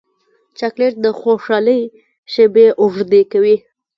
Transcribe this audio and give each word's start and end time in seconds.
چاکلېټ 0.57 0.93
د 1.03 1.05
خوشحالۍ 1.19 1.81
شېبې 2.31 2.65
اوږدې 2.81 3.21
کوي. 3.31 3.55